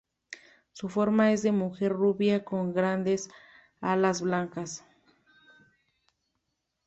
Su 0.71 0.89
forma 0.89 1.31
es 1.31 1.43
de 1.43 1.51
una 1.51 1.59
mujer 1.59 1.91
rubia 1.91 2.43
con 2.43 2.73
grandes 2.73 3.29
alas 3.81 4.23
blancas. 4.23 4.83